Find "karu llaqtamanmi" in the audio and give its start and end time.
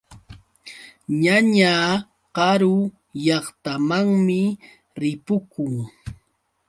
2.35-4.41